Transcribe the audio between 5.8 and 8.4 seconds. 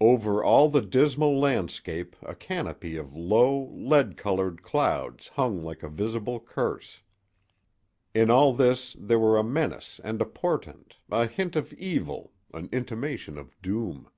a visible curse. In